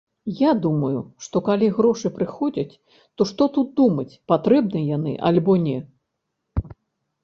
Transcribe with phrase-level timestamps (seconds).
[0.37, 2.79] Я думаю, што калі грошы прыходзяць,
[3.17, 5.81] то што тут думаць, патрэбныя яны альбо не.